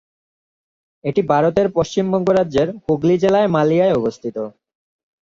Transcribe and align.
এটি 1.03 1.21
ভারতের 1.31 1.67
পশ্চিমবঙ্গ 1.77 2.27
রাজ্যের 2.31 2.67
হুগলী 2.83 3.15
জেলার 3.23 3.45
মালিয়ায় 3.55 3.97
অবস্থিত। 3.99 4.37